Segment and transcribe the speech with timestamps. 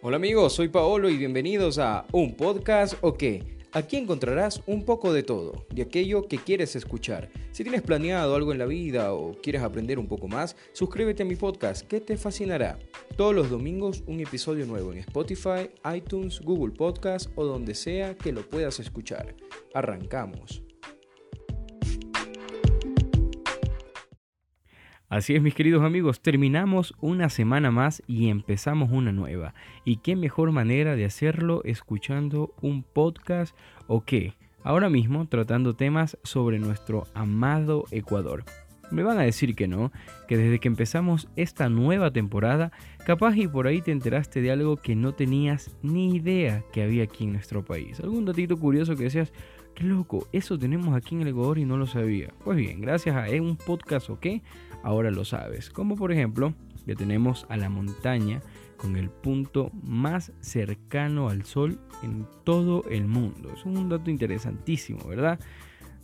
[0.00, 3.42] Hola amigos, soy Paolo y bienvenidos a Un Podcast o qué.
[3.72, 7.30] Aquí encontrarás un poco de todo, de aquello que quieres escuchar.
[7.50, 11.26] Si tienes planeado algo en la vida o quieres aprender un poco más, suscríbete a
[11.26, 12.78] mi podcast que te fascinará.
[13.16, 18.30] Todos los domingos un episodio nuevo en Spotify, iTunes, Google Podcast o donde sea que
[18.30, 19.34] lo puedas escuchar.
[19.74, 20.62] Arrancamos.
[25.08, 29.54] Así es, mis queridos amigos, terminamos una semana más y empezamos una nueva.
[29.82, 34.34] ¿Y qué mejor manera de hacerlo escuchando un podcast o qué?
[34.62, 38.44] Ahora mismo tratando temas sobre nuestro amado Ecuador.
[38.90, 39.92] Me van a decir que no,
[40.28, 42.70] que desde que empezamos esta nueva temporada,
[43.06, 47.04] capaz y por ahí te enteraste de algo que no tenías ni idea que había
[47.04, 47.98] aquí en nuestro país.
[48.00, 49.32] Algún datito curioso que decías,
[49.74, 52.34] qué loco, eso tenemos aquí en el Ecuador y no lo sabía.
[52.44, 54.42] Pues bien, gracias a un podcast o qué,
[54.88, 55.70] ahora lo sabes.
[55.70, 56.54] Como por ejemplo
[56.86, 58.40] que tenemos a la montaña
[58.78, 63.52] con el punto más cercano al sol en todo el mundo.
[63.54, 65.38] Es un dato interesantísimo, ¿verdad?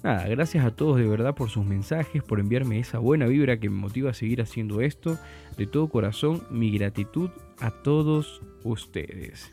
[0.02, 3.70] Nada, gracias a todos de verdad por sus mensajes, por enviarme esa buena vibra que
[3.70, 5.18] me motiva a seguir haciendo esto.
[5.56, 9.50] De todo corazón, mi gratitud a todos ustedes.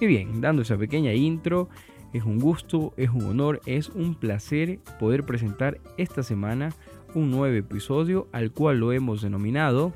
[0.00, 1.68] Y bien, dando esa pequeña intro,
[2.14, 6.70] es un gusto, es un honor, es un placer poder presentar esta semana
[7.14, 9.92] un nuevo episodio al cual lo hemos denominado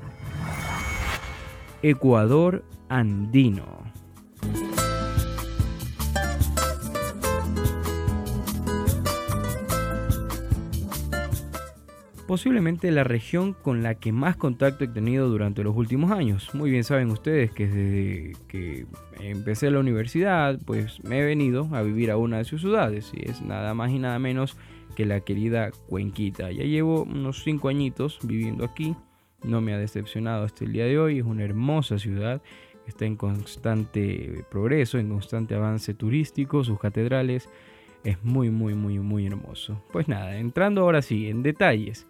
[1.81, 3.77] Ecuador Andino.
[12.27, 16.53] Posiblemente la región con la que más contacto he tenido durante los últimos años.
[16.53, 18.85] Muy bien saben ustedes que desde que
[19.21, 23.29] empecé la universidad, pues me he venido a vivir a una de sus ciudades y
[23.29, 24.57] es nada más y nada menos
[24.97, 26.51] que la querida Cuenquita.
[26.51, 28.95] Ya llevo unos 5 añitos viviendo aquí,
[29.43, 32.41] no me ha decepcionado hasta el día de hoy, es una hermosa ciudad,
[32.87, 37.47] está en constante progreso, en constante avance turístico, sus catedrales,
[38.03, 39.83] es muy, muy, muy, muy hermoso.
[39.93, 42.07] Pues nada, entrando ahora sí en detalles.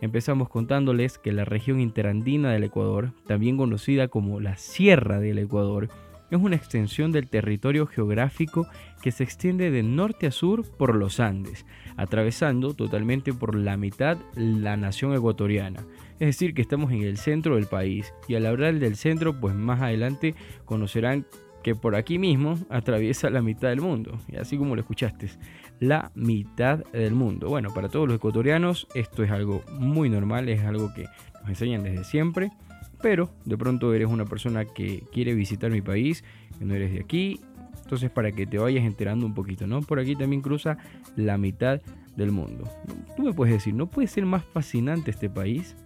[0.00, 5.88] Empezamos contándoles que la región interandina del Ecuador, también conocida como la Sierra del Ecuador,
[6.30, 8.66] es una extensión del territorio geográfico
[9.02, 14.18] que se extiende de norte a sur por los Andes, atravesando totalmente por la mitad
[14.34, 15.84] la nación ecuatoriana.
[16.18, 19.54] Es decir, que estamos en el centro del país y al hablar del centro, pues
[19.54, 21.26] más adelante conocerán
[21.62, 25.30] que por aquí mismo atraviesa la mitad del mundo, y así como lo escuchaste,
[25.80, 27.48] la mitad del mundo.
[27.48, 31.06] Bueno, para todos los ecuatorianos esto es algo muy normal, es algo que
[31.40, 32.50] nos enseñan desde siempre
[33.04, 36.24] pero de pronto eres una persona que quiere visitar mi país,
[36.58, 37.38] que no eres de aquí,
[37.82, 39.82] entonces para que te vayas enterando un poquito, ¿no?
[39.82, 40.78] Por aquí también cruza
[41.14, 41.82] la mitad
[42.16, 42.64] del mundo.
[43.14, 45.76] Tú me puedes decir, ¿no puede ser más fascinante este país?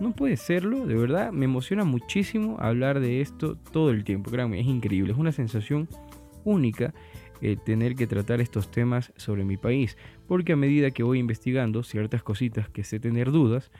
[0.00, 4.60] No puede serlo, de verdad, me emociona muchísimo hablar de esto todo el tiempo, créanme,
[4.60, 5.90] es increíble, es una sensación
[6.44, 6.94] única
[7.42, 11.82] eh, tener que tratar estos temas sobre mi país, porque a medida que voy investigando
[11.82, 13.70] ciertas cositas que sé tener dudas,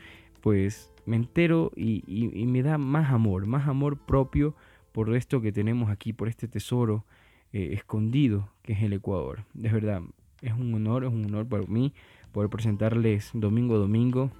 [0.42, 2.02] pues me entero y,
[2.46, 4.54] me da más amor, más amor propio
[4.92, 7.04] por esto que tenemos aquí, por este tesoro
[7.52, 9.44] eh, escondido que es el Ecuador.
[9.62, 10.02] Es verdad,
[10.42, 11.92] es un honor, es un honor para mí
[12.32, 14.30] poder presentarles domingo a domingo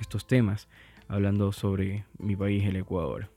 [0.00, 0.68] estos temas
[1.08, 3.30] hablando sobre mi país, el Ecuador.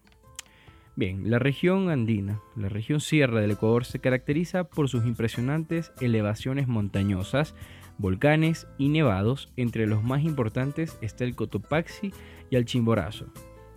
[0.95, 6.67] Bien, la región andina, la región sierra del Ecuador se caracteriza por sus impresionantes elevaciones
[6.67, 7.55] montañosas,
[8.01, 12.11] volcanes y nevados, entre los más importantes está el Cotopaxi
[12.49, 13.27] y el Chimborazo.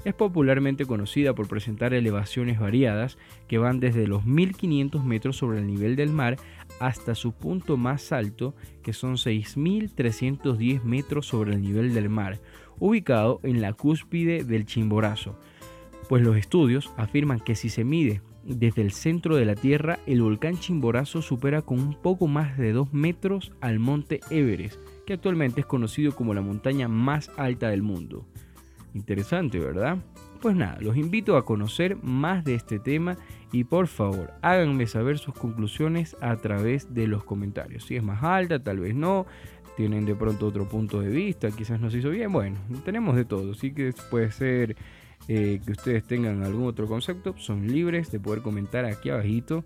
[0.04, 3.16] Es popularmente conocida por presentar elevaciones variadas
[3.48, 6.36] que van desde los 1500 metros sobre el nivel del mar
[6.78, 12.40] hasta su punto más alto, que son 6310 metros sobre el nivel del mar,
[12.78, 15.38] ubicado en la cúspide del Chimborazo.
[16.08, 20.22] Pues los estudios afirman que si se mide desde el centro de la Tierra, el
[20.22, 25.60] volcán Chimborazo supera con un poco más de 2 metros al monte Everest, que actualmente
[25.60, 28.26] es conocido como la montaña más alta del mundo.
[28.94, 29.98] Interesante, ¿verdad?
[30.40, 33.16] Pues nada, los invito a conocer más de este tema
[33.50, 37.84] y por favor háganme saber sus conclusiones a través de los comentarios.
[37.84, 39.26] Si es más alta, tal vez no,
[39.76, 43.52] tienen de pronto otro punto de vista, quizás nos hizo bien, bueno, tenemos de todo,
[43.52, 44.76] así que puede ser
[45.28, 49.64] eh, que ustedes tengan algún otro concepto, son libres de poder comentar aquí abajito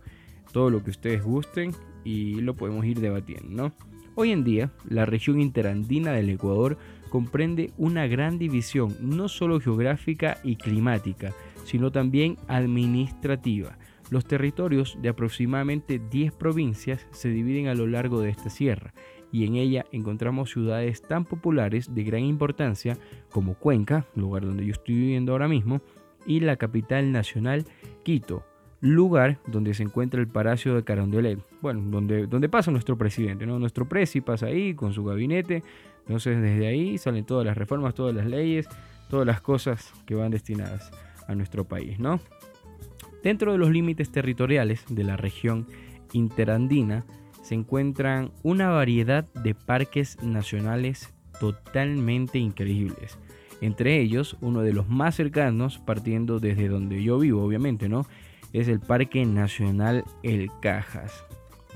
[0.52, 1.72] todo lo que ustedes gusten
[2.04, 3.72] y lo podemos ir debatiendo.
[4.14, 6.78] Hoy en día, la región interandina del Ecuador
[7.08, 11.32] comprende una gran división no solo geográfica y climática,
[11.64, 13.78] sino también administrativa.
[14.10, 18.92] Los territorios de aproximadamente 10 provincias se dividen a lo largo de esta sierra
[19.32, 22.96] y en ella encontramos ciudades tan populares de gran importancia
[23.30, 25.80] como Cuenca, lugar donde yo estoy viviendo ahora mismo,
[26.26, 27.64] y la capital nacional,
[28.02, 28.44] Quito,
[28.80, 31.38] lugar donde se encuentra el Palacio de Carondelet.
[31.60, 33.58] Bueno, donde, donde pasa nuestro presidente, ¿no?
[33.58, 35.62] Nuestro presi pasa ahí con su gabinete.
[36.00, 38.68] Entonces desde ahí salen todas las reformas, todas las leyes,
[39.10, 40.90] todas las cosas que van destinadas
[41.26, 42.20] a nuestro país, ¿no?
[43.22, 45.66] Dentro de los límites territoriales de la región
[46.12, 47.04] interandina
[47.48, 53.18] se encuentran una variedad de parques nacionales totalmente increíbles.
[53.62, 58.04] Entre ellos, uno de los más cercanos, partiendo desde donde yo vivo, obviamente, ¿no?
[58.52, 61.24] Es el Parque Nacional El Cajas.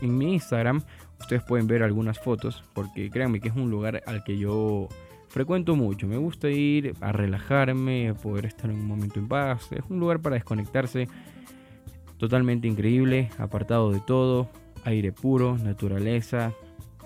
[0.02, 0.82] En mi Instagram
[1.18, 4.90] ustedes pueden ver algunas fotos, porque créanme que es un lugar al que yo
[5.28, 6.06] frecuento mucho.
[6.06, 9.72] Me gusta ir a relajarme, a poder estar un momento en paz.
[9.72, 11.08] Es un lugar para desconectarse
[12.18, 14.50] totalmente increíble, apartado de todo,
[14.84, 16.52] aire puro, naturaleza.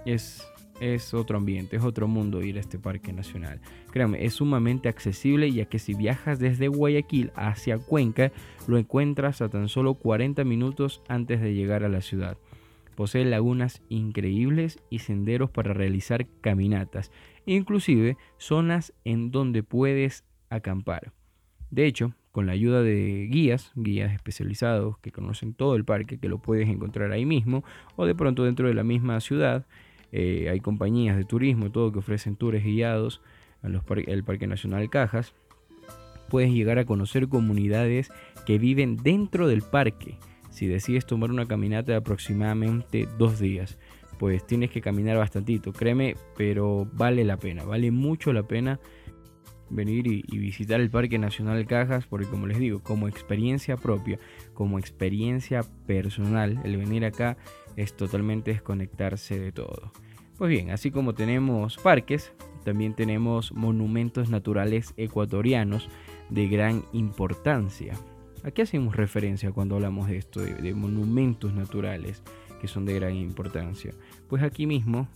[0.04, 0.46] Es,
[0.80, 3.60] es otro ambiente, es otro mundo ir a este parque nacional.
[3.90, 8.32] Créanme, es sumamente accesible ya que si viajas desde Guayaquil hacia Cuenca,
[8.66, 12.36] lo encuentras a tan solo 40 minutos antes de llegar a la ciudad.
[12.94, 17.10] Posee lagunas increíbles y senderos para realizar caminatas,
[17.44, 21.12] inclusive zonas en donde puedes acampar.
[21.76, 26.26] De hecho, con la ayuda de guías, guías especializados que conocen todo el parque, que
[26.26, 27.64] lo puedes encontrar ahí mismo,
[27.96, 29.66] o de pronto dentro de la misma ciudad.
[30.10, 33.20] Eh, hay compañías de turismo, todo que ofrecen tours guiados
[33.60, 35.34] al Parque Nacional Cajas.
[36.30, 38.10] Puedes llegar a conocer comunidades
[38.46, 40.16] que viven dentro del parque.
[40.48, 43.76] Si decides tomar una caminata de aproximadamente dos días,
[44.18, 48.80] pues tienes que caminar bastantito, créeme, pero vale la pena, vale mucho la pena
[49.70, 54.18] venir y, visitar el Parque Nacional Cajas, porque como les digo, como experiencia propia,
[54.54, 57.36] como experiencia personal, el venir acá
[57.76, 59.92] es totalmente desconectarse de todo.
[60.38, 62.32] Pues bien, así como tenemos parques,
[62.64, 65.88] también tenemos monumentos naturales ecuatorianos
[66.30, 67.94] de gran importancia.
[68.42, 72.22] ¿A qué hacemos referencia cuando hablamos de esto, de monumentos naturales
[72.60, 73.92] que son de gran importancia?
[74.28, 75.08] Pues aquí mismo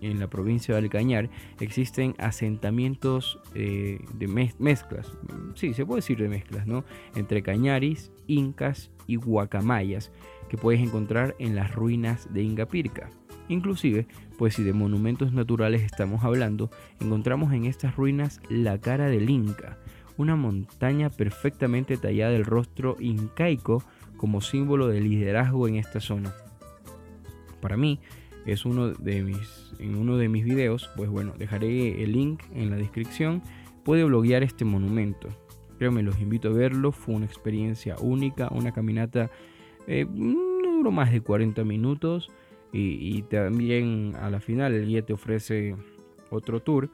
[0.00, 4.28] en la provincia de Alcañar existen asentamientos eh, de
[4.58, 5.12] mezclas,
[5.54, 6.84] sí, se puede decir de mezclas, ¿no?
[7.14, 10.12] Entre cañaris, incas y guacamayas
[10.48, 13.10] que puedes encontrar en las ruinas de Ingapirca.
[13.48, 14.06] Inclusive,
[14.38, 16.70] pues si de monumentos naturales estamos hablando,
[17.00, 19.78] encontramos en estas ruinas la cara del Inca,
[20.16, 23.82] una montaña perfectamente tallada del rostro incaico
[24.16, 26.34] como símbolo de liderazgo en esta zona.
[27.60, 28.00] Para mí,
[28.46, 32.70] es uno de mis, en uno de mis videos, pues bueno, dejaré el link en
[32.70, 33.42] la descripción.
[33.84, 35.28] Puede bloguear este monumento.
[35.78, 36.92] Creo me los invito a verlo.
[36.92, 39.30] Fue una experiencia única, una caminata
[39.86, 42.30] eh, no duró más de 40 minutos.
[42.72, 45.74] Y, también a la final el guía te ofrece
[46.28, 46.90] otro tour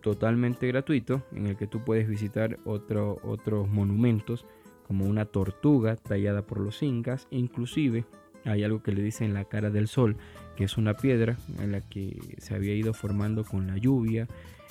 [0.00, 4.44] totalmente gratuito en el que tú puedes visitar otro, otros monumentos
[4.88, 8.04] como una tortuga tallada por los incas, inclusive
[8.44, 10.16] hay algo que le dicen la cara del sol,
[10.56, 14.28] que es una piedra en la que se había ido formando con la lluvia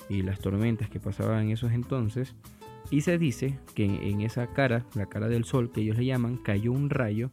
[0.08, 2.34] y las tormentas que pasaban en esos entonces.
[2.90, 6.36] Y se dice que en esa cara, la cara del sol que ellos le llaman,
[6.36, 7.30] cayó un rayo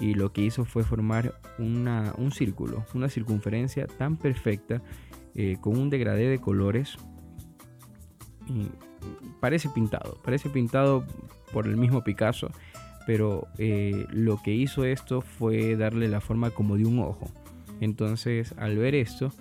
[0.00, 4.82] y lo que hizo fue formar una, un círculo, una circunferencia tan perfecta
[5.34, 6.96] eh, con un degradé de colores.
[9.40, 11.04] Parece pintado, parece pintado
[11.52, 12.50] por el mismo Picasso
[13.06, 17.30] pero eh, lo que hizo esto fue darle la forma como de un ojo.
[17.82, 19.32] Entonces, al ver esto,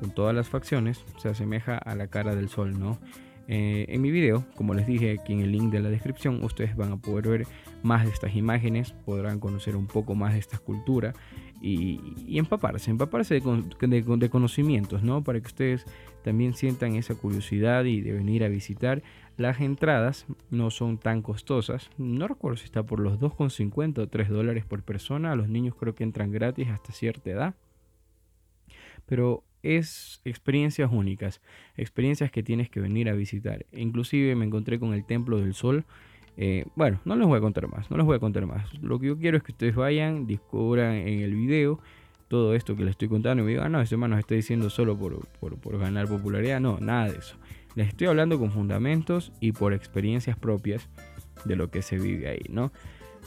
[0.00, 2.98] con todas las facciones, se asemeja a la cara del sol, ¿no?
[3.46, 6.74] Eh, en mi video, como les dije aquí en el link de la descripción, ustedes
[6.74, 7.46] van a poder ver
[7.84, 11.12] más de estas imágenes, podrán conocer un poco más de esta cultura
[11.62, 15.22] y, empaparse, empaparse de, conocimientos, ¿no?
[15.22, 15.84] Para que ustedes
[16.24, 19.04] también sientan esa curiosidad y de venir a visitar.
[19.36, 24.28] Las entradas no son tan costosas, no recuerdo si está por los 2,50 o 3
[24.30, 27.54] dólares por persona, los niños creo que entran gratis hasta cierta edad.
[29.06, 31.40] Pero es experiencias únicas,
[31.76, 33.64] experiencias que tienes que venir a visitar.
[33.72, 35.84] Inclusive me encontré con el Templo del Sol,
[36.36, 38.72] eh, bueno, no les voy a contar más, no les voy a contar más.
[38.82, 41.80] Lo que yo quiero es que ustedes vayan, descubran en el video
[42.28, 44.70] todo esto que les estoy contando y me digan, ah, no, ese hermano está diciendo
[44.70, 46.60] solo por, por, ganar popularidad.
[46.60, 47.36] No, nada de eso.
[47.76, 50.88] Les estoy hablando con fundamentos y por experiencias propias
[51.44, 52.72] de lo que se vive ahí, ¿no?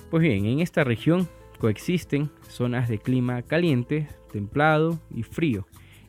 [0.09, 1.27] Pues bien, en esta región
[1.59, 5.67] coexisten zonas de clima caliente, templado y frío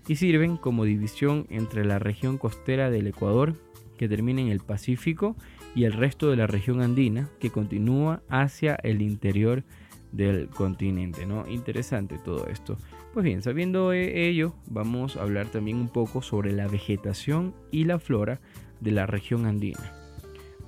[0.09, 3.55] y sirven como división entre la región costera del Ecuador
[3.99, 5.37] que termina en el Pacífico
[5.75, 9.65] y el resto de la región andina que continúa hacia el interior
[10.13, 11.47] del continente, ¿no?
[11.49, 12.79] Interesante todo esto.
[13.13, 17.99] Pues bien, sabiendo ello, vamos a hablar también un poco sobre la vegetación y la
[17.99, 18.41] flora
[18.81, 19.93] de la región andina.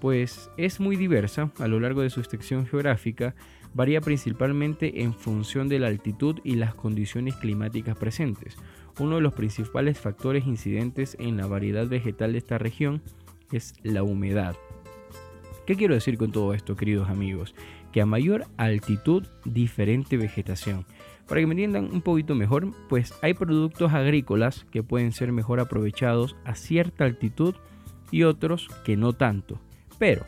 [0.00, 3.34] Pues es muy diversa a lo largo de su extensión geográfica,
[3.74, 8.56] varía principalmente en función de la altitud y las condiciones climáticas presentes.
[8.98, 13.02] Uno de los principales factores incidentes en la variedad vegetal de esta región
[13.52, 14.56] es la humedad.
[15.66, 17.54] ¿Qué quiero decir con todo esto, queridos amigos?
[17.92, 20.84] Que a mayor altitud, diferente vegetación.
[21.28, 25.60] Para que me entiendan un poquito mejor, pues hay productos agrícolas que pueden ser mejor
[25.60, 27.54] aprovechados a cierta altitud
[28.10, 29.60] y otros que no tanto.
[29.98, 30.26] Pero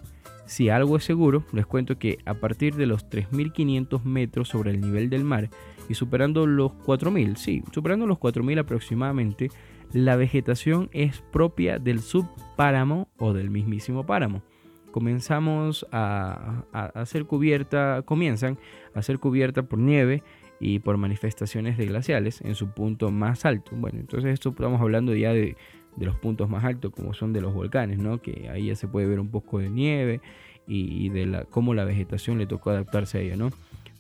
[0.53, 4.83] si algo es seguro, les cuento que a partir de los 3.500 metros sobre el
[4.83, 5.49] nivel del mar
[5.89, 9.49] y superando los 4.000, sí, superando los 4.000 aproximadamente,
[9.95, 14.43] la vegetación es propia del subpáramo o del mismísimo páramo.
[14.91, 18.59] Comenzamos a, a, ser cubierta, comienzan
[18.95, 20.23] a ser cubierta por nieve
[20.61, 23.73] y por manifestaciones de glaciales en su punto más alto.
[23.75, 25.57] Bueno, entonces esto estamos hablando ya de,
[25.97, 28.21] de los puntos más altos como son de los volcanes, ¿no?
[28.21, 30.21] Que ahí ya se puede ver un poco de nieve
[30.67, 33.51] y, de la, cómo la vegetación le tocó adaptarse a ella, ¿no?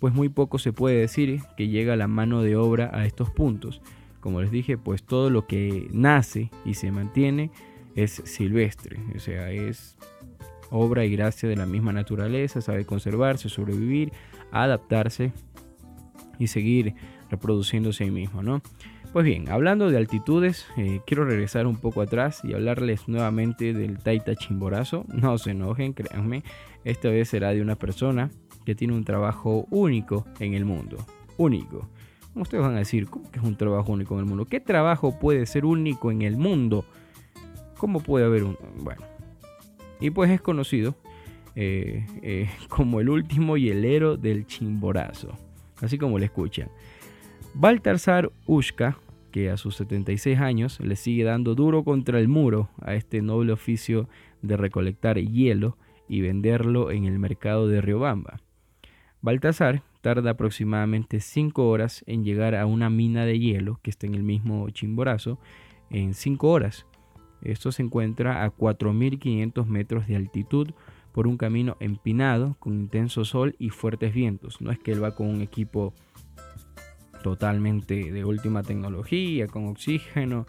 [0.01, 3.83] Pues muy poco se puede decir que llega la mano de obra a estos puntos.
[4.21, 7.51] Como les dije, pues todo lo que nace y se mantiene
[7.95, 9.99] es silvestre, o sea, es
[10.71, 14.13] obra y gracia de la misma naturaleza, sabe conservarse, sobrevivir,
[14.51, 15.33] adaptarse
[16.39, 16.95] y seguir
[17.31, 18.63] reproduciéndose a sí mismo, ¿no?
[19.13, 23.99] Pues bien, hablando de altitudes, eh, quiero regresar un poco atrás y hablarles nuevamente del
[23.99, 25.05] Taita Chimborazo.
[25.13, 26.43] No se enojen, créanme,
[26.83, 28.31] esta vez será de una persona
[28.65, 30.97] que tiene un trabajo único en el mundo.
[31.37, 31.91] Único.
[32.35, 34.47] Ustedes van a decir, ¿cómo que es un trabajo único en el mundo?
[34.47, 36.87] ¿Qué trabajo puede ser único en el mundo?
[37.77, 38.57] ¿Cómo puede haber un...?
[38.79, 39.03] Bueno.
[40.01, 40.95] Y pues es conocido
[41.55, 45.37] eh, eh, como el último hielero del Chimborazo.
[45.83, 46.71] Así como le escuchan.
[47.55, 48.97] Baltasar Ushka,
[49.33, 53.53] que a sus 76 años le sigue dando duro contra el muro a este noble
[53.53, 54.09] oficio
[54.43, 55.77] de recolectar hielo
[56.09, 58.41] y venderlo en el mercado de Riobamba.
[59.23, 64.15] Baltasar tarda aproximadamente 5 horas en llegar a una mina de hielo que está en
[64.15, 65.39] el mismo Chimborazo
[65.91, 66.87] en 5 horas.
[67.43, 70.71] Esto se encuentra a 4.500 metros de altitud
[71.13, 74.61] por un camino empinado con intenso sol y fuertes vientos.
[74.61, 75.95] No es que él va con un equipo
[77.23, 80.47] totalmente de última tecnología, con oxígeno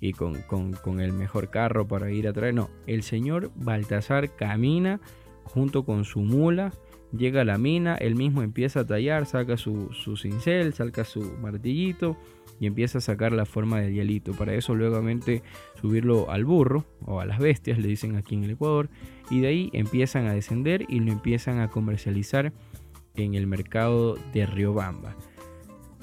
[0.00, 2.54] y con, el mejor carro para ir a traer.
[2.54, 5.00] No, el señor Baltasar camina
[5.44, 6.72] junto con su mula,
[7.16, 11.22] llega a la mina, él mismo empieza a tallar, saca su, su cincel, saca su
[11.40, 12.16] martillito
[12.58, 14.32] y empieza a sacar la forma del hielito.
[14.32, 15.02] Para eso luego
[15.80, 18.88] subirlo al burro o a las bestias, le dicen aquí en el Ecuador,
[19.30, 22.52] y de ahí empiezan a descender y lo empiezan a comercializar
[23.14, 25.16] en el mercado de Riobamba.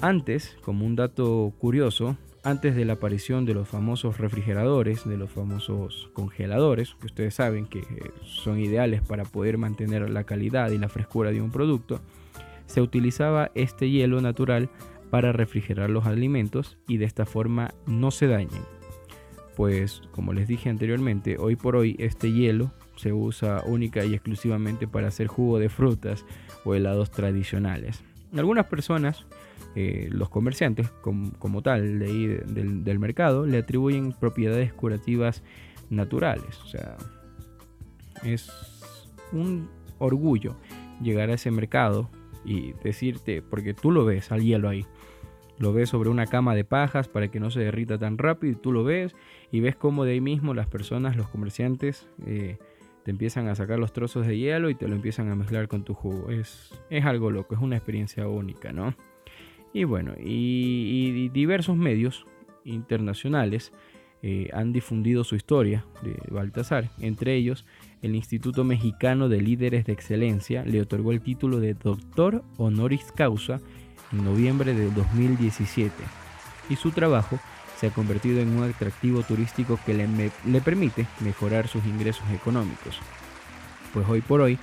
[0.00, 5.30] Antes, como un dato curioso, antes de la aparición de los famosos refrigeradores, de los
[5.30, 10.78] famosos congeladores, que ustedes saben que eh, son ideales para poder mantener la calidad y
[10.78, 12.00] la frescura de un producto,
[12.66, 14.68] se utilizaba este hielo natural
[15.10, 18.62] para refrigerar los alimentos y de esta forma no se dañen.
[19.56, 24.86] Pues como les dije anteriormente, hoy por hoy este hielo se usa única y exclusivamente
[24.86, 26.24] para hacer jugo de frutas
[26.64, 28.02] o helados tradicionales.
[28.36, 29.26] Algunas personas
[29.76, 35.42] eh, los comerciantes como, tal de del, mercado le atribuyen propiedades curativas
[35.90, 36.60] naturales.
[36.62, 36.96] O sea,
[38.22, 38.52] es
[39.32, 40.56] un orgullo
[41.02, 42.08] llegar a ese mercado
[42.44, 44.86] y decirte, porque tú lo ves al hielo ahí,
[45.58, 48.56] lo ves sobre una cama de pajas para que no se derrita tan rápido y
[48.56, 49.16] tú lo ves
[49.50, 52.58] y ves cómo de ahí mismo las personas, los comerciantes, eh,
[53.04, 55.84] te empiezan a sacar los trozos de hielo y te lo empiezan a mezclar con
[55.84, 56.30] tu jugo.
[56.30, 58.94] Es, es algo loco, es una experiencia única, ¿no?
[59.74, 62.24] Y bueno, y, diversos medios
[62.64, 63.72] internacionales
[64.22, 66.90] eh, han difundido su historia de Baltasar.
[67.00, 67.66] Entre ellos,
[68.00, 73.60] el Instituto Mexicano de Líderes de Excelencia le otorgó el título de Doctor Honoris Causa
[74.12, 75.92] en noviembre de 2017.
[76.70, 77.40] Y su trabajo
[77.76, 83.00] se ha convertido en un atractivo turístico que le, permite mejorar sus ingresos económicos.
[83.92, 84.56] Pues hoy por hoy,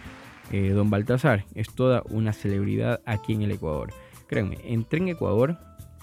[0.53, 3.93] eh, don Baltasar es toda una celebridad aquí en el Ecuador.
[4.31, 5.57] Créanme, en Tren Ecuador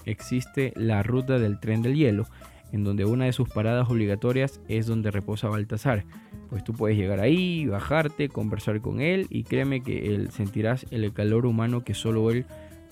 [0.05, 2.27] existe la ruta del tren del hielo,
[2.71, 6.05] en donde una de sus paradas obligatorias es donde reposa Baltasar.
[6.51, 11.11] Pues tú puedes llegar ahí, bajarte, conversar con él y créeme que él sentirás el
[11.11, 12.45] calor humano que solo él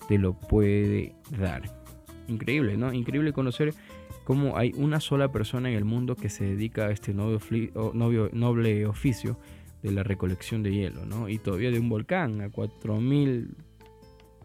[0.08, 1.62] te lo puede dar.
[2.26, 2.92] Increíble, ¿no?
[2.92, 3.74] Increíble conocer
[4.24, 9.38] cómo hay una sola persona en el mundo que se dedica a este noble oficio
[9.84, 11.28] de la recolección de hielo, ¿no?
[11.28, 13.54] Y todavía de un volcán a 4000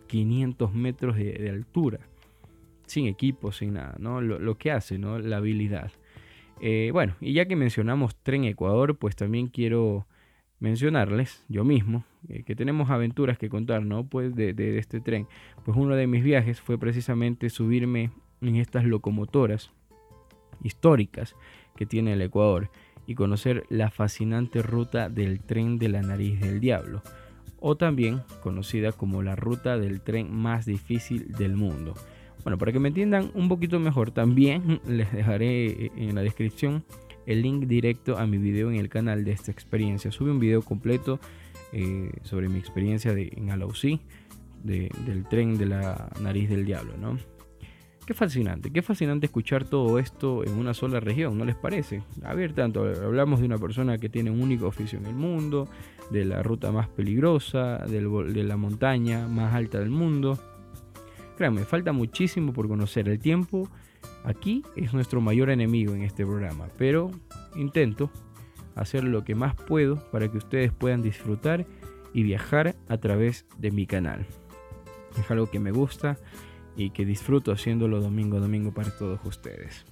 [0.07, 1.99] 500 metros de, altura,
[2.85, 4.21] sin equipo, sin nada, ¿no?
[4.21, 5.19] Lo, que hace, ¿no?
[5.19, 5.91] La habilidad.
[6.61, 10.07] Eh, bueno, y ya que mencionamos Tren Ecuador, pues también quiero
[10.59, 14.07] mencionarles, yo mismo, eh, que tenemos aventuras que contar, ¿no?
[14.07, 15.27] Pues de, de, este tren.
[15.65, 19.71] Pues uno de mis viajes fue precisamente subirme en estas locomotoras
[20.63, 21.35] históricas
[21.75, 22.69] que tiene el Ecuador
[23.05, 27.01] y conocer la fascinante ruta del tren de la nariz del diablo,
[27.65, 31.93] o también conocida como la ruta del tren más difícil del mundo.
[32.43, 36.83] Bueno, para que me entiendan un poquito mejor, también les dejaré en la descripción
[37.25, 40.11] el link directo a mi video en el canal de esta experiencia.
[40.11, 41.21] Sube un video completo
[41.71, 44.01] eh, sobre mi experiencia de, en Alausí,
[44.61, 47.17] del tren de la nariz del diablo, ¿no?
[48.05, 52.03] Qué fascinante, qué fascinante escuchar todo esto en una sola región, ¿no les parece?
[52.23, 55.69] A ver, tanto hablamos de una persona que tiene un único oficio en el mundo,
[56.09, 60.37] de la ruta más peligrosa, de la montaña más alta del mundo.
[61.37, 63.07] Créanme, falta muchísimo por conocer.
[63.07, 63.69] El tiempo
[64.25, 67.09] aquí es nuestro mayor enemigo en este programa, pero
[67.55, 68.11] intento
[68.75, 71.65] hacer lo que más puedo para que ustedes puedan disfrutar
[72.13, 74.25] y viajar a través de mi canal.
[75.17, 76.17] Es algo que me gusta
[76.75, 79.85] y que disfruto haciéndolo domingo a domingo para todos ustedes.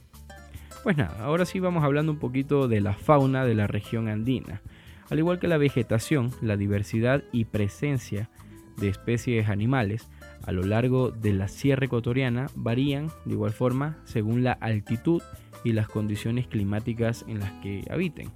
[0.83, 4.61] Pues nada, ahora sí vamos hablando un poquito de la fauna de la región andina.
[5.09, 8.29] Al igual que la vegetación, la diversidad y presencia
[8.77, 10.09] de especies animales
[10.43, 15.21] a lo largo de la sierra ecuatoriana varían de igual forma según la altitud
[15.63, 18.29] y las condiciones climáticas en las que habiten.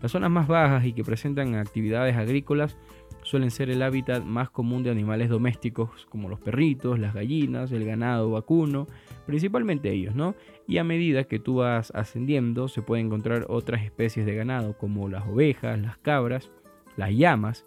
[0.00, 2.76] Las zonas más bajas y que presentan actividades agrícolas
[3.22, 7.84] suelen ser el hábitat más común de animales domésticos como los perritos, las gallinas, el
[7.84, 8.86] ganado vacuno,
[9.26, 10.34] principalmente ellos, ¿no?
[10.66, 15.08] Y a medida que tú vas ascendiendo se pueden encontrar otras especies de ganado como
[15.08, 16.50] las ovejas, las cabras,
[16.96, 17.64] las llamas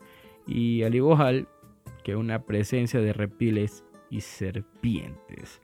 [0.47, 1.47] y al igual
[2.03, 5.61] que una presencia de reptiles y serpientes.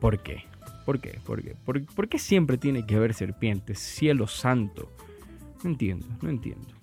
[0.00, 0.44] ¿Por qué?
[0.84, 1.18] ¿Por qué?
[1.24, 1.54] ¿Por qué?
[1.94, 3.78] ¿Por, qué siempre tiene que haber serpientes?
[3.78, 4.90] Cielo santo.
[5.62, 6.77] No entiendo, no entiendo.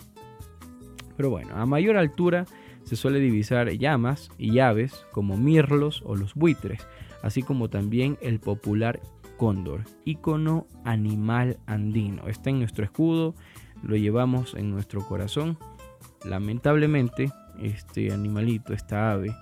[1.18, 2.46] Pero bueno, a mayor altura
[2.84, 6.88] se suele divisar llamas y aves como mirlos o los buitres,
[7.24, 9.02] así como también el popular
[9.38, 12.28] cóndor, icono animal andino.
[12.28, 13.36] Está en nuestro escudo,
[13.84, 15.58] lo llevamos en nuestro corazón.
[16.24, 19.36] Lamentablemente, este animalito, esta ave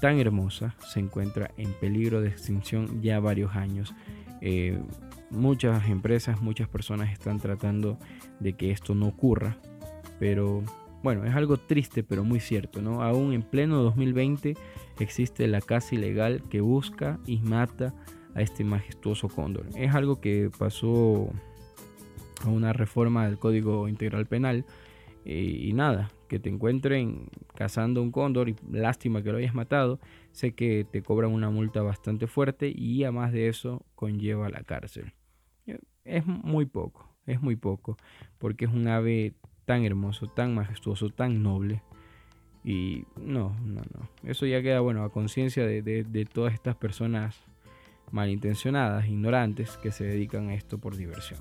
[0.00, 3.94] tan hermosa, se encuentra en peligro de extinción ya varios años.
[4.40, 4.78] Eh,
[5.30, 7.98] muchas empresas, muchas personas están tratando
[8.38, 9.58] de que esto no ocurra,
[10.18, 10.62] pero
[11.02, 13.02] bueno, es algo triste pero muy cierto, ¿no?
[13.02, 14.56] Aún en pleno 2020
[14.98, 17.94] existe la caza ilegal que busca y mata
[18.34, 19.66] a este majestuoso cóndor.
[19.76, 21.30] Es algo que pasó
[22.44, 24.64] a una reforma del Código Integral Penal
[25.24, 29.98] eh, y nada, que te encuentren cazando un cóndor y lástima que lo hayas matado,
[30.32, 35.12] sé que te cobran una multa bastante fuerte y además de eso conlleva la cárcel.
[36.04, 37.96] Es muy poco, es muy poco,
[38.38, 39.34] porque es un ave
[39.70, 41.80] tan hermoso, tan majestuoso, tan noble.
[42.64, 44.08] Y no, no, no.
[44.24, 47.36] Eso ya queda, bueno, a conciencia de, todas estas personas
[48.10, 51.38] malintencionadas, ignorantes, que se dedican a esto por diversión.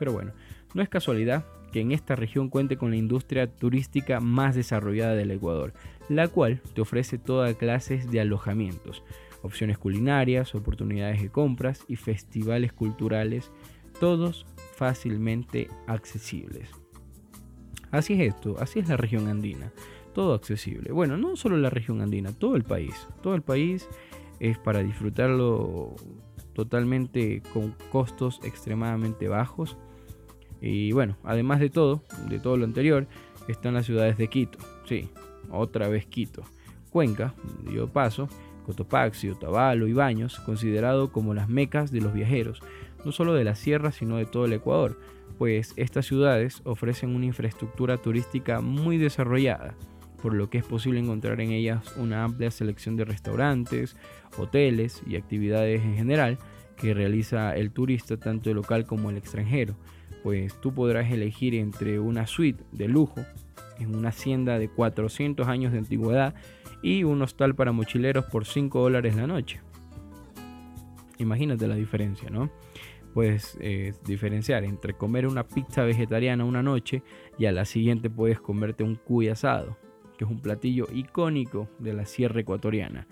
[0.00, 0.32] Pero bueno,
[0.74, 5.30] no es casualidad que en esta región cuente con la industria turística más desarrollada del
[5.30, 5.72] Ecuador,
[6.08, 9.04] la cual te ofrece toda clases de alojamientos,
[9.42, 13.52] opciones culinarias, oportunidades de compras y festivales culturales,
[14.00, 16.81] todos fácilmente accesibles.
[17.92, 19.70] Así es esto, así es la región andina.
[20.14, 20.92] Todo accesible.
[20.92, 23.06] Bueno, no solo la región andina, todo el país.
[23.22, 23.88] Todo el país
[24.40, 25.94] es para disfrutarlo
[26.54, 29.76] totalmente con costos extremadamente bajos.
[30.60, 33.06] Y bueno, además de todo, de todo lo anterior,
[33.48, 34.58] están las ciudades de Quito.
[34.86, 35.08] Sí,
[35.50, 36.42] otra vez Quito.
[36.90, 37.34] Cuenca,
[37.72, 38.28] yo paso,
[38.62, 42.60] Cotopaxi, Otavalo y Baños, considerado como las mecas de los viajeros,
[43.04, 44.98] no solo de la sierra, sino de todo el Ecuador
[45.42, 49.74] pues estas ciudades ofrecen una infraestructura turística muy desarrollada,
[50.22, 53.96] por lo que es posible encontrar en ellas una amplia selección de restaurantes,
[54.38, 56.38] hoteles y actividades en general
[56.76, 59.74] que realiza el turista tanto local como el extranjero,
[60.22, 63.20] pues tú podrás elegir entre una suite de lujo
[63.80, 66.34] en una hacienda de 400 años de antigüedad
[66.82, 69.60] y un hostal para mochileros por 5 dólares la noche.
[71.18, 72.50] Imagínate la diferencia, ¿no?
[73.12, 77.02] puedes eh, diferenciar entre comer una pizza vegetariana una noche
[77.38, 79.76] y a la siguiente puedes comerte un cuy asado,
[80.16, 83.06] que es un platillo icónico de la sierra ecuatoriana.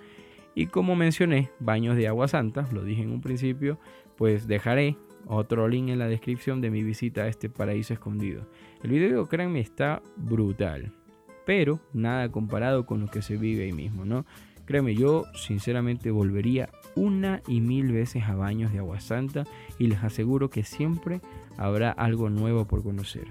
[0.55, 3.79] Y como mencioné, baños de agua santa, lo dije en un principio,
[4.17, 8.49] pues dejaré otro link en la descripción de mi visita a este paraíso escondido.
[8.83, 10.93] El video, créanme, está brutal,
[11.47, 14.25] pero nada comparado con lo que se vive ahí mismo, ¿no?
[14.71, 19.45] Créeme, yo sinceramente volvería una y mil veces a baños de agua santa
[19.79, 21.21] y les aseguro que siempre
[21.57, 23.27] habrá algo nuevo por conocer.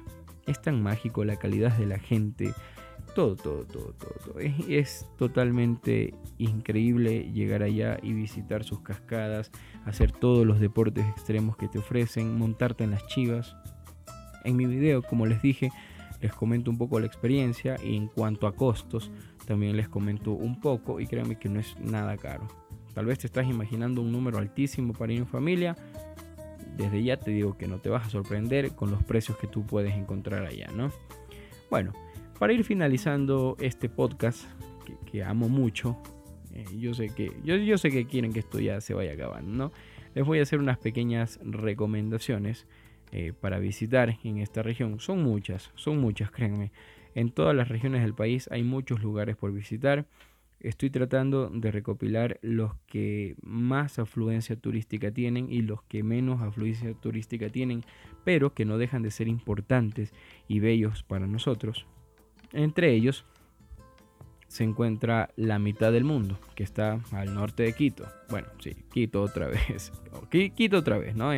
[0.48, 2.54] Es tan mágico la calidad de la gente,
[3.16, 4.40] todo, todo, todo, todo.
[4.40, 9.52] Es, totalmente increíble llegar allá y visitar sus cascadas,
[9.86, 13.56] hacer todos los deportes extremos que te ofrecen, montarte en las chivas.
[14.44, 15.72] En mi video, como les dije,
[16.22, 19.12] les comento un poco la experiencia y en cuanto a costos,
[19.46, 22.48] también les comento un poco y créanme que no es nada caro.
[22.94, 25.76] Tal vez te estás imaginando un número altísimo para ir en familia.
[26.76, 29.66] Desde ya te digo que no te vas a sorprender con los precios que tú
[29.66, 30.92] puedes encontrar allá, ¿no?
[31.70, 31.94] Bueno,
[32.40, 34.46] para ir finalizando este podcast,
[35.06, 35.98] que, amo mucho,
[36.54, 39.52] eh, yo, sé que, yo, yo sé que quieren que esto ya se vaya acabando,
[39.52, 39.72] ¿no?
[40.16, 42.66] Les voy a hacer unas pequeñas recomendaciones
[43.12, 45.00] eh, para visitar en esta región.
[45.00, 46.72] Son muchas, son muchas, créanme.
[47.16, 50.06] En todas las regiones del país hay muchos lugares por visitar.
[50.60, 56.94] Estoy tratando de recopilar los que más afluencia turística tienen y los que menos afluencia
[56.94, 57.84] turística tienen,
[58.26, 60.14] pero que no dejan de ser importantes
[60.48, 61.86] y bellos para nosotros.
[62.52, 63.26] Entre ellos
[64.48, 68.06] se encuentra la mitad del mundo, que está al norte de Quito.
[68.30, 69.92] Bueno, sí, Quito otra vez.
[70.30, 71.32] Quito otra vez, ¿no?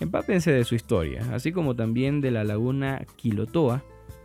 [0.00, 3.84] Em, empápense de su historia, así como también de la laguna Quilotoa,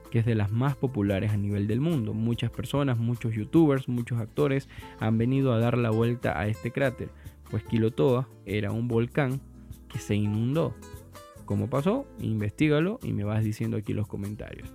[0.10, 2.14] que es de las más populares a nivel del mundo.
[2.14, 7.10] Muchas personas, muchos youtubers, muchos actores han venido a dar la vuelta a este cráter,
[7.52, 9.42] pues Quilotoa era un volcán
[9.88, 10.74] que se inundó.
[11.46, 12.08] ¿Cómo pasó?
[12.20, 14.74] Investígalo y me vas diciendo aquí los comentarios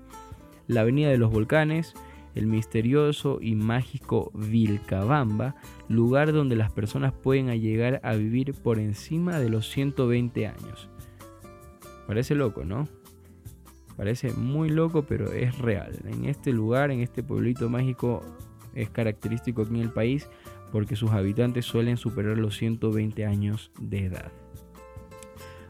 [0.70, 1.94] la Avenida de los Volcanes,
[2.34, 5.56] el misterioso y mágico Vilcabamba,
[5.88, 10.88] lugar donde las personas pueden llegar a vivir por encima de los 120 años.
[12.06, 12.88] Parece loco, ¿no?
[13.96, 15.98] Parece muy loco, pero es real.
[16.06, 18.22] En este lugar, en este pueblito mágico,
[18.74, 20.28] es característico aquí en el país
[20.72, 24.32] porque sus habitantes suelen superar los 120 años de edad.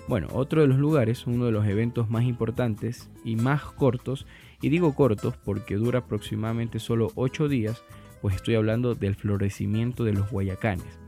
[0.08, 4.26] Bueno, otro de los lugares, uno de los eventos más importantes y más cortos,
[4.62, 7.82] y digo cortos porque dura aproximadamente solo 8 días,
[8.20, 10.98] pues estoy hablando del florecimiento de los guayacanes.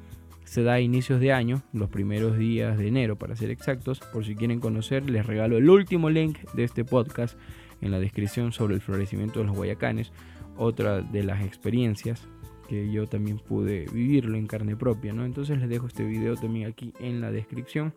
[0.45, 4.01] Se da a inicios de año, los primeros días de enero para ser exactos.
[4.01, 7.39] Por si quieren conocer, les regalo el último link de este podcast
[7.81, 10.13] en la descripción sobre el florecimiento de los guayacanes.
[10.57, 12.27] Otra de las experiencias
[12.69, 15.25] que yo también pude vivirlo en carne propia, ¿no?
[15.25, 17.95] Entonces les dejo este video también aquí en la descripción.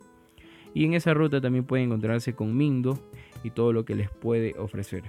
[0.74, 3.00] Y en esa ruta también pueden encontrarse con Mindo
[3.44, 5.04] y todo lo que les puede ofrecer.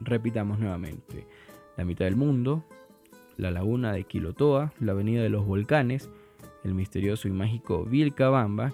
[0.00, 1.26] Repitamos nuevamente.
[1.76, 2.64] La mitad del mundo,
[3.36, 6.10] la laguna de Quilotoa, la avenida de los volcanes,
[6.64, 8.72] el misterioso y mágico Vilcabamba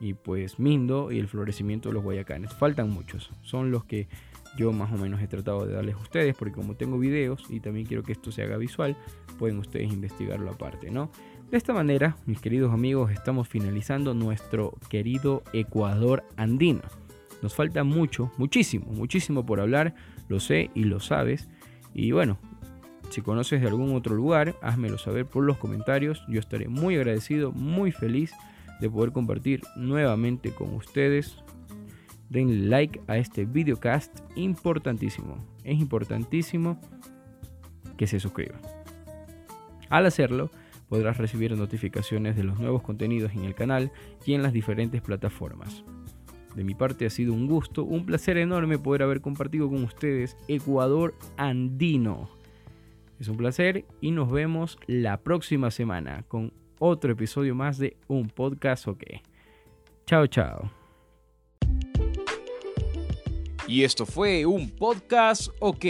[0.00, 2.52] y pues Mindo y el florecimiento de los Guayacanes.
[2.54, 4.08] Faltan muchos, son los que
[4.56, 7.60] yo más o menos he tratado de darles a ustedes porque como tengo videos y
[7.60, 8.96] también quiero que esto se haga visual,
[9.38, 11.10] pueden ustedes investigarlo aparte, ¿no?
[11.50, 16.82] De esta manera, mis queridos amigos, estamos finalizando nuestro querido Ecuador andino.
[17.42, 19.94] Nos falta mucho, muchísimo, muchísimo por hablar,
[20.28, 21.48] lo sé y lo sabes.
[21.92, 22.38] Y bueno,
[23.10, 26.22] si conoces de algún otro lugar, házmelo saber por los comentarios.
[26.28, 28.32] Yo estaré muy agradecido, muy feliz
[28.80, 31.36] de poder compartir nuevamente con ustedes.
[32.28, 35.36] Den like a este videocast importantísimo.
[35.62, 36.80] Es importantísimo
[37.96, 38.60] que se suscriban.
[39.90, 40.50] Al hacerlo,
[40.88, 43.92] podrás recibir notificaciones de los nuevos contenidos en el canal
[44.24, 45.84] y en las diferentes plataformas.
[46.54, 50.36] De mi parte ha sido un gusto, un placer enorme poder haber compartido con ustedes
[50.46, 52.30] Ecuador Andino.
[53.18, 58.28] Es un placer y nos vemos la próxima semana con otro episodio más de Un
[58.28, 59.02] Podcast OK.
[60.06, 60.70] Chao, chao.
[63.66, 65.84] Y esto fue un podcast OK.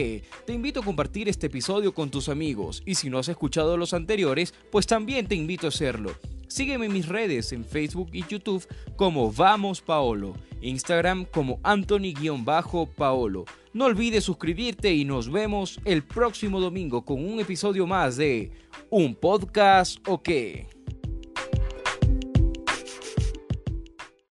[0.46, 3.92] Te invito a compartir este episodio con tus amigos y si no has escuchado los
[3.92, 6.12] anteriores, pues también te invito a hacerlo.
[6.54, 8.64] Sígueme en mis redes en Facebook y YouTube
[8.94, 13.44] como Vamos Paolo, Instagram como Anthony-Paolo.
[13.72, 18.52] No olvides suscribirte y nos vemos el próximo domingo con un episodio más de
[18.88, 20.30] Un Podcast OK.